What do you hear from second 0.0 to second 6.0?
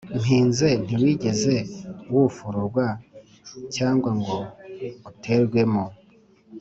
mpinze ntiwigeze wufururwa cyangwa ngo uterwemo